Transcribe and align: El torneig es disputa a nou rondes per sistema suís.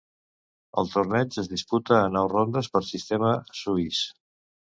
El 0.81 0.87
torneig 0.93 1.35
es 1.41 1.49
disputa 1.51 1.99
a 2.05 2.07
nou 2.13 2.29
rondes 2.31 2.71
per 2.77 2.81
sistema 2.87 3.35
suís. 3.61 4.01